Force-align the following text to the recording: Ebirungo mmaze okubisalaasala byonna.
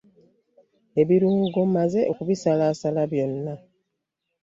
Ebirungo 1.01 1.59
mmaze 1.69 2.01
okubisalaasala 2.11 3.01
byonna. 3.11 3.53